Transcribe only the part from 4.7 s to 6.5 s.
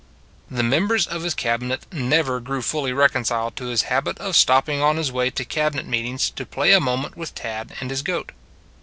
on his way to Cabinet meetings to